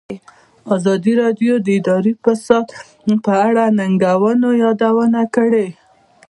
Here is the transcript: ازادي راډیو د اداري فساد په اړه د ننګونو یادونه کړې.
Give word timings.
ازادي 0.75 1.13
راډیو 1.21 1.53
د 1.61 1.67
اداري 1.79 2.13
فساد 2.23 2.65
په 3.25 3.33
اړه 3.47 3.63
د 3.69 3.73
ننګونو 3.79 4.49
یادونه 4.63 5.21
کړې. 5.35 5.67